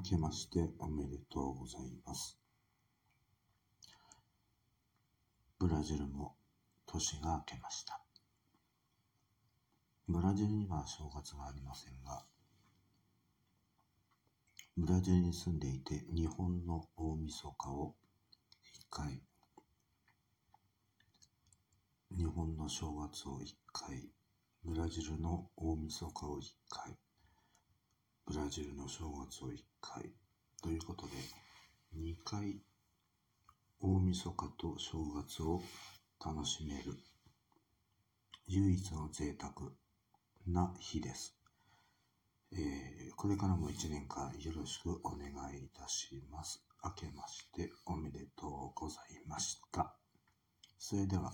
[0.00, 2.38] 明けましておめでとうございます。
[5.58, 6.36] ブラジルも
[6.86, 8.00] 年が明けました。
[10.08, 12.24] ブラジルには正月がありませんが、
[14.78, 17.94] ブラジルに住んでいて日本の大晦日を
[18.72, 19.20] 一回、
[22.16, 24.08] 日本の正月を一回、
[24.64, 26.96] ブラジルの大晦日を一回、
[28.50, 30.10] ラジルの正月を一回、
[30.60, 31.12] ということで、
[31.94, 32.60] 二回
[33.80, 35.62] 大晦日と正月を
[36.18, 36.98] 楽しめる
[38.48, 39.70] 唯一の贅沢
[40.48, 41.38] な日です。
[42.50, 46.60] えーこれからも一年間よろしくお願いいたします。
[46.82, 49.94] 明けましておめでとうございました。
[50.76, 51.30] それでは。